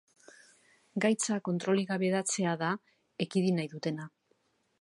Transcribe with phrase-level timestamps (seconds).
[1.03, 2.73] Gaitza kontrolik gabe hedatzea da
[3.27, 4.13] ekidin nahi dutena.